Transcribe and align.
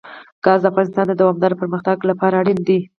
ګاز 0.45 0.59
د 0.63 0.65
افغانستان 0.71 1.05
د 1.07 1.13
دوامداره 1.21 1.59
پرمختګ 1.61 1.97
لپاره 2.09 2.33
اړین 2.41 2.59
دي. 2.67 2.79